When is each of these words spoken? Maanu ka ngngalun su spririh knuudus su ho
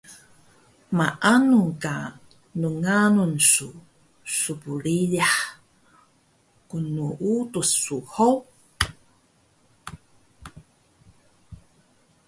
Maanu 0.97 1.61
ka 1.83 1.95
ngngalun 2.61 3.33
su 3.51 3.69
spririh 4.37 5.37
knuudus 6.67 7.69
su 7.83 7.97
ho 8.13 8.29